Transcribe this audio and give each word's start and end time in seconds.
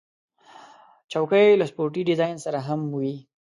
چوکۍ 1.11 1.47
له 1.59 1.65
سپورټي 1.71 2.01
ډیزاین 2.09 2.37
سره 2.45 2.59
هم 2.67 2.81
وي. 2.97 3.15